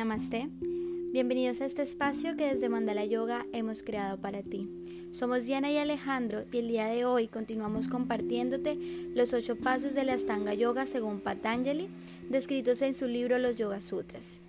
[0.00, 0.48] Namaste.
[1.12, 4.66] Bienvenidos a este espacio que desde Mandala Yoga hemos creado para ti.
[5.12, 8.78] Somos Diana y Alejandro y el día de hoy continuamos compartiéndote
[9.14, 11.90] los ocho pasos de la Astanga Yoga según Patanjali,
[12.30, 14.40] descritos en su libro Los Yoga Sutras.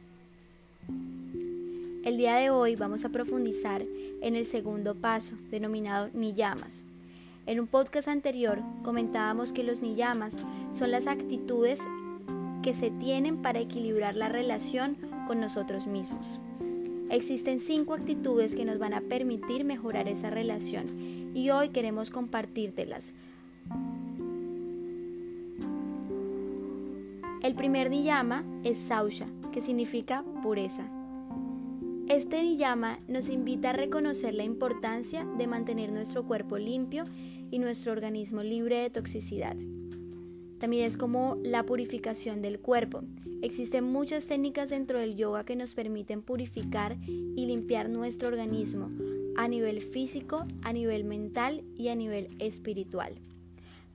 [2.05, 3.83] El día de hoy vamos a profundizar
[4.21, 6.85] en el segundo paso, denominado Niyamas.
[7.45, 10.33] En un podcast anterior comentábamos que los Niyamas
[10.73, 11.81] son las actitudes
[12.63, 16.39] que se tienen para equilibrar la relación con nosotros mismos.
[17.09, 20.85] Existen cinco actitudes que nos van a permitir mejorar esa relación
[21.33, 23.13] y hoy queremos compartírtelas.
[27.43, 30.85] El primer niyama es sausha, que significa pureza.
[32.07, 37.03] Este niyama nos invita a reconocer la importancia de mantener nuestro cuerpo limpio
[37.49, 39.55] y nuestro organismo libre de toxicidad.
[40.61, 43.01] También es como la purificación del cuerpo.
[43.41, 48.91] Existen muchas técnicas dentro del yoga que nos permiten purificar y limpiar nuestro organismo
[49.35, 53.15] a nivel físico, a nivel mental y a nivel espiritual.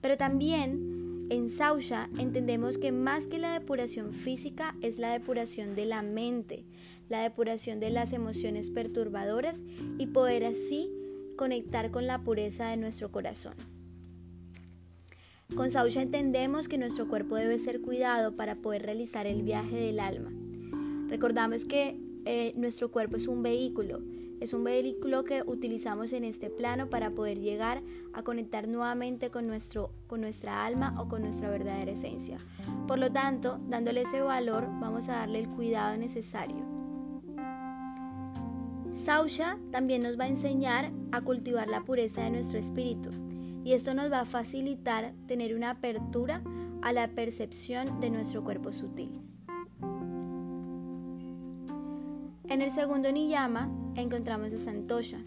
[0.01, 5.85] Pero también en Sausha entendemos que más que la depuración física es la depuración de
[5.85, 6.65] la mente,
[7.07, 9.63] la depuración de las emociones perturbadoras
[9.97, 10.91] y poder así
[11.37, 13.53] conectar con la pureza de nuestro corazón.
[15.55, 19.99] Con Sausha entendemos que nuestro cuerpo debe ser cuidado para poder realizar el viaje del
[19.99, 20.31] alma.
[21.07, 24.01] Recordamos que eh, nuestro cuerpo es un vehículo,
[24.41, 27.81] es un vehículo que utilizamos en este plano para poder llegar
[28.13, 32.37] a conectar nuevamente con, nuestro, con nuestra alma o con nuestra verdadera esencia.
[32.85, 36.65] Por lo tanto, dándole ese valor, vamos a darle el cuidado necesario.
[38.91, 43.09] Sausha también nos va a enseñar a cultivar la pureza de nuestro espíritu
[43.67, 46.41] y esto nos va a facilitar tener una apertura
[46.81, 49.19] a la percepción de nuestro cuerpo sutil.
[52.47, 55.19] En el segundo niyama encontramos a Santosha.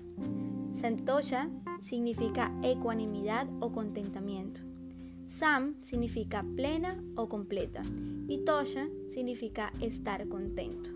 [0.72, 1.50] Santosha
[1.82, 4.62] significa ecuanimidad o contentamiento.
[5.28, 7.82] Sam significa plena o completa
[8.26, 10.88] y Tosha significa estar contento.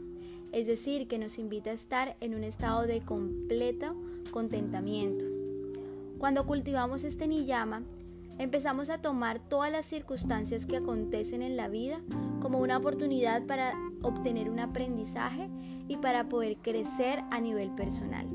[0.51, 3.95] Es decir, que nos invita a estar en un estado de completo
[4.31, 5.34] contentamiento.
[6.25, 7.83] Cuando cultivamos este niyama,
[8.39, 12.01] empezamos a tomar todas las circunstancias que acontecen en la vida
[12.41, 15.51] como una oportunidad para obtener un aprendizaje
[15.87, 18.27] y para poder crecer a nivel personal.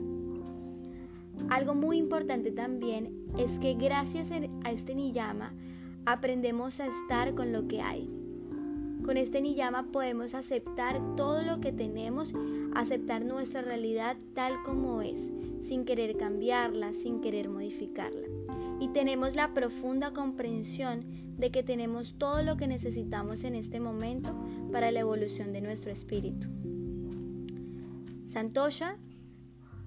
[1.50, 5.56] Algo muy importante también es que gracias a este niyama
[6.06, 8.08] aprendemos a estar con lo que hay.
[9.04, 12.36] Con este niyama podemos aceptar todo lo que tenemos,
[12.76, 18.28] aceptar nuestra realidad tal como es, sin querer cambiarla, sin querer modificarla.
[18.80, 21.06] Y tenemos la profunda comprensión
[21.38, 24.36] de que tenemos todo lo que necesitamos en este momento
[24.72, 26.48] para la evolución de nuestro espíritu.
[28.28, 28.98] Santosha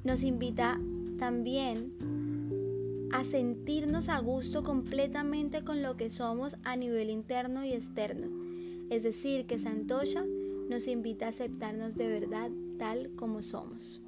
[0.03, 0.81] nos invita
[1.19, 1.93] también
[3.13, 8.29] a sentirnos a gusto completamente con lo que somos a nivel interno y externo.
[8.91, 10.25] Es decir, que Santosha
[10.69, 14.01] nos invita a aceptarnos de verdad tal como somos.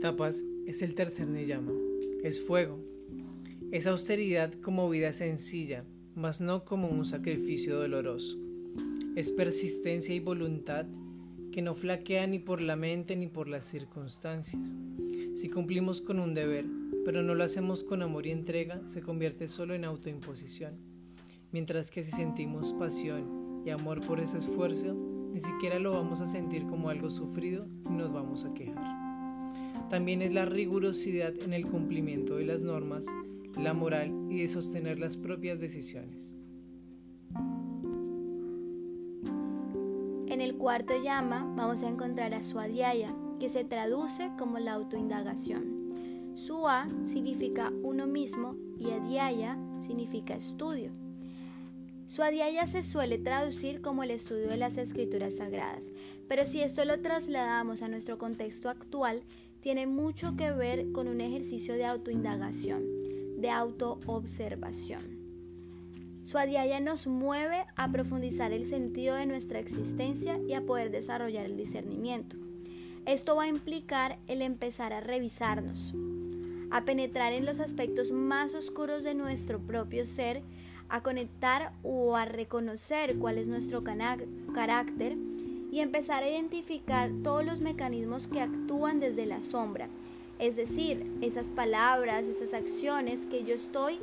[0.00, 1.72] Tapas es el tercer niyama,
[2.22, 2.78] es fuego.
[3.72, 8.38] Es austeridad como vida sencilla, mas no como un sacrificio doloroso.
[9.16, 10.86] Es persistencia y voluntad
[11.50, 14.74] que no flaquea ni por la mente ni por las circunstancias.
[15.34, 16.66] Si cumplimos con un deber,
[17.04, 20.74] pero no lo hacemos con amor y entrega, se convierte solo en autoimposición.
[21.52, 24.94] Mientras que si sentimos pasión y amor por ese esfuerzo,
[25.32, 29.05] ni siquiera lo vamos a sentir como algo sufrido y nos vamos a quejar
[29.88, 33.06] también es la rigurosidad en el cumplimiento de las normas,
[33.56, 36.34] la moral y de sostener las propias decisiones.
[40.28, 46.34] En el cuarto llama vamos a encontrar a Suadhyaya, que se traduce como la autoindagación.
[46.34, 50.92] Sua significa uno mismo y Adhyaya significa estudio.
[52.06, 55.90] Suadhyaya se suele traducir como el estudio de las escrituras sagradas,
[56.28, 59.22] pero si esto lo trasladamos a nuestro contexto actual,
[59.66, 62.84] tiene mucho que ver con un ejercicio de autoindagación,
[63.36, 65.00] de autoobservación.
[66.22, 71.56] Suadhyaya nos mueve a profundizar el sentido de nuestra existencia y a poder desarrollar el
[71.56, 72.36] discernimiento.
[73.06, 75.92] Esto va a implicar el empezar a revisarnos,
[76.70, 80.42] a penetrar en los aspectos más oscuros de nuestro propio ser,
[80.88, 85.16] a conectar o a reconocer cuál es nuestro carácter
[85.76, 89.88] y empezar a identificar todos los mecanismos que actúan desde la sombra,
[90.38, 94.00] es decir, esas palabras, esas acciones que yo estoy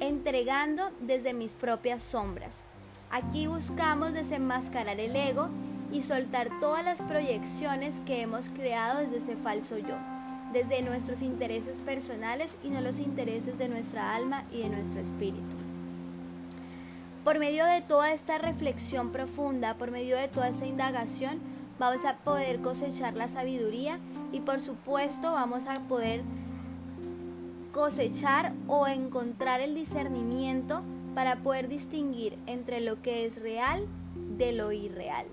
[0.00, 2.64] entregando desde mis propias sombras.
[3.10, 5.50] Aquí buscamos desenmascarar el ego
[5.92, 9.98] y soltar todas las proyecciones que hemos creado desde ese falso yo,
[10.54, 15.73] desde nuestros intereses personales y no los intereses de nuestra alma y de nuestro espíritu.
[17.24, 21.38] Por medio de toda esta reflexión profunda, por medio de toda esta indagación,
[21.78, 23.98] vamos a poder cosechar la sabiduría
[24.30, 26.20] y por supuesto vamos a poder
[27.72, 30.82] cosechar o encontrar el discernimiento
[31.14, 33.86] para poder distinguir entre lo que es real
[34.36, 35.24] de lo irreal.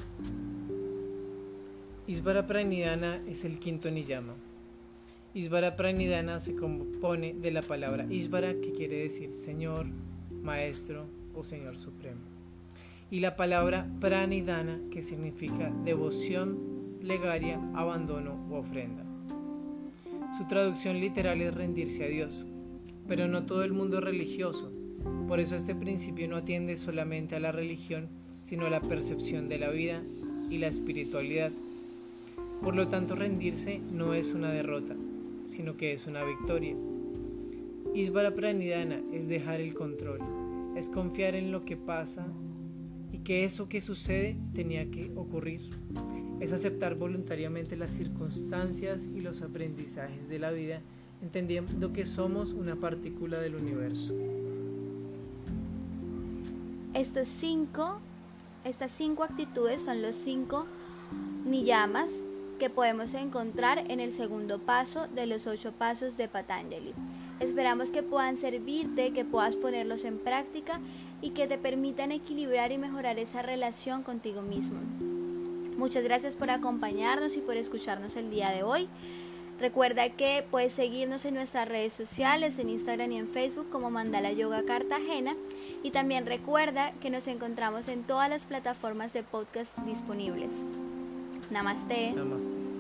[2.08, 4.36] Isvara Pranidhana es el quinto niyama.
[5.34, 9.88] Isvara Pranidhana se compone de la palabra Isvara, que quiere decir Señor,
[10.42, 12.22] Maestro o Señor Supremo,
[13.10, 19.04] y la palabra Pranidhana, que significa devoción, plegaria, abandono o ofrenda.
[20.38, 22.48] Su traducción literal es rendirse a Dios,
[23.08, 24.72] pero no todo el mundo es religioso,
[25.28, 28.08] por eso este principio no atiende solamente a la religión,
[28.44, 30.04] sino a la percepción de la vida
[30.50, 31.52] y la espiritualidad.
[32.62, 34.96] Por lo tanto, rendirse no es una derrota,
[35.46, 36.76] sino que es una victoria.
[37.96, 40.20] Isvara Pranidhana es dejar el control,
[40.76, 42.28] es confiar en lo que pasa
[43.12, 45.70] y que eso que sucede tenía que ocurrir.
[46.40, 50.82] Es aceptar voluntariamente las circunstancias y los aprendizajes de la vida,
[51.22, 54.16] entendiendo que somos una partícula del universo.
[56.94, 58.00] Estos cinco,
[58.66, 60.66] estas cinco actitudes son los cinco
[61.46, 62.12] niyamas
[62.60, 66.94] que podemos encontrar en el segundo paso de los ocho pasos de Patanjali.
[67.42, 70.80] Esperamos que puedan servirte, que puedas ponerlos en práctica
[71.22, 74.80] y que te permitan equilibrar y mejorar esa relación contigo mismo.
[75.78, 78.88] Muchas gracias por acompañarnos y por escucharnos el día de hoy.
[79.60, 84.32] Recuerda que puedes seguirnos en nuestras redes sociales, en Instagram y en Facebook como Mandala
[84.32, 85.36] Yoga Cartagena.
[85.84, 90.52] Y también recuerda que nos encontramos en todas las plataformas de podcast disponibles.
[91.52, 92.14] Namaste.
[92.14, 92.71] Namaste.